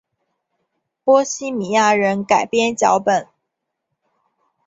[1.03, 3.27] 波希米亚人改编脚本。